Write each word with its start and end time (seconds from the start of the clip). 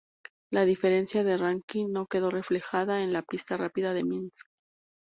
La 0.51 0.65
diferencia 0.65 1.23
de 1.23 1.37
ranking 1.37 1.91
no 1.91 2.07
quedó 2.07 2.31
reflejada 2.31 3.03
en 3.03 3.13
la 3.13 3.21
pista 3.21 3.55
rápida 3.55 3.93
de 3.93 4.03
Minsk. 4.03 4.47